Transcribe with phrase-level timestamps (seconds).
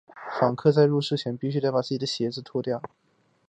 [0.39, 2.81] 访客在入寺前必须把自己的鞋子脱掉。